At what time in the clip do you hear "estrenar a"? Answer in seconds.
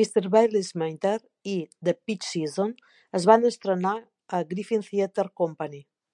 3.52-4.44